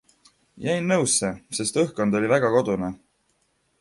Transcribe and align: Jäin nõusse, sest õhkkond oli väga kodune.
Jäin 0.67 0.87
nõusse, 0.91 1.29
sest 1.59 1.77
õhkkond 1.83 2.19
oli 2.21 2.33
väga 2.33 2.51
kodune. 2.57 2.91